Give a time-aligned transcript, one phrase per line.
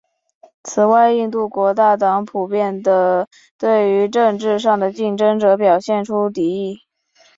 [0.63, 3.27] 此外印度国大党普遍地
[3.59, 6.79] 对于政治上的竞争者表现出敌意。